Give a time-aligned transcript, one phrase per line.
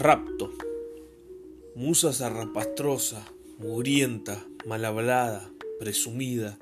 [0.00, 0.52] Rapto.
[1.74, 3.26] Musa zarrapastrosa,
[3.58, 5.50] mugrienta, mal hablada,
[5.80, 6.56] presumida,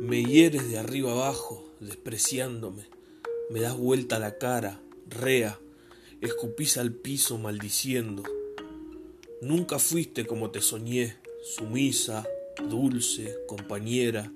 [0.00, 2.84] me hieres de arriba abajo, despreciándome,
[3.50, 5.58] me das vuelta la cara, rea,
[6.20, 8.22] escupís al piso maldiciendo.
[9.40, 12.24] Nunca fuiste como te soñé, sumisa,
[12.70, 14.32] dulce, compañera.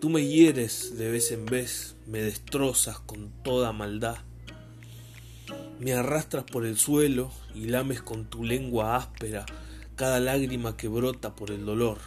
[0.00, 4.31] Tú me hieres de vez en vez, me destrozas con toda maldad.
[5.82, 9.44] Me arrastras por el suelo y lames con tu lengua áspera
[9.96, 11.98] cada lágrima que brota por el dolor.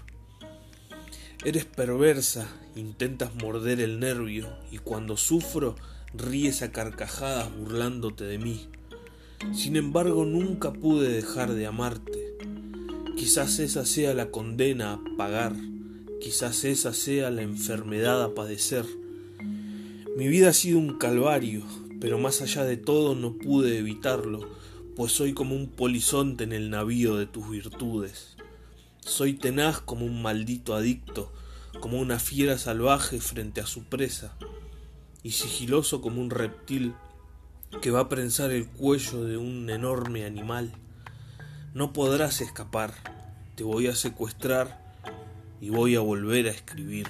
[1.44, 5.76] Eres perversa, intentas morder el nervio y cuando sufro
[6.14, 8.70] ríes a carcajadas burlándote de mí.
[9.54, 12.38] Sin embargo, nunca pude dejar de amarte.
[13.18, 15.54] Quizás esa sea la condena a pagar,
[16.22, 18.86] quizás esa sea la enfermedad a padecer.
[20.16, 21.64] Mi vida ha sido un calvario,
[22.06, 24.48] pero más allá de todo no pude evitarlo,
[24.96, 28.38] pues soy como un polizonte en el navío de tus virtudes.
[29.00, 31.34] Soy tenaz como un maldito adicto,
[31.80, 34.38] como una fiera salvaje frente a su presa,
[35.24, 36.94] y sigiloso como un reptil
[37.82, 40.74] que va a prensar el cuello de un enorme animal.
[41.74, 42.94] No podrás escapar,
[43.56, 44.94] te voy a secuestrar
[45.60, 47.08] y voy a volver a escribir.